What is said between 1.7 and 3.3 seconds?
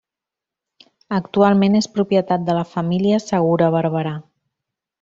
és propietat de la família